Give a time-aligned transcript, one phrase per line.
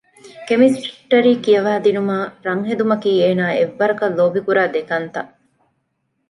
[0.47, 5.31] ކެމިސްޓަރީ ކިޔަވައިދިނުމާއި ރަންހެދުމަކީ އޭނާ އެއްވަރަކަށް ލޯބިކުރާ ދެކަންތައް